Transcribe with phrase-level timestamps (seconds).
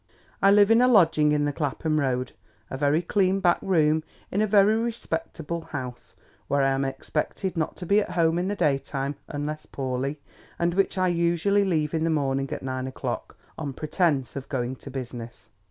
[0.41, 4.47] I live in a lodging in the Clapham Road—a very clean back room, in a
[4.47, 9.13] very respectable house—where I am expected not to be at home in the day time,
[9.27, 10.19] unless poorly;
[10.57, 14.75] and which I usually leave in the morning at nine o'clock, on pretence of going
[14.77, 15.49] to business.